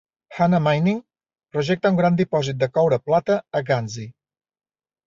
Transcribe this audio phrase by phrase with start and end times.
[0.35, 1.01] Hana Mining
[1.57, 4.11] projecta un gran dipòsit de coure-plata a Ghanzi.